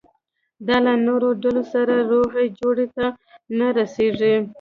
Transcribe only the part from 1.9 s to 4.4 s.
روغې جوړې ته نه رسېږي.